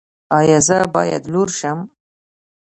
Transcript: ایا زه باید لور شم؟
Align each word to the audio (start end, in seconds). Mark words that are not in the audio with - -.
ایا 0.37 0.59
زه 0.67 0.77
باید 0.95 1.23
لور 1.33 1.49
شم؟ 1.59 1.79